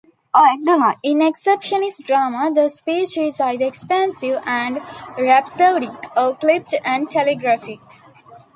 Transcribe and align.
In 1.03 1.19
Expressionist 1.19 2.03
drama, 2.07 2.49
the 2.51 2.69
speech 2.71 3.19
is 3.19 3.39
either 3.39 3.65
expansive 3.67 4.41
and 4.47 4.79
rhapsodic, 5.15 5.91
or 6.17 6.33
clipped 6.35 6.73
and 6.83 7.07
telegraphic. 7.07 7.77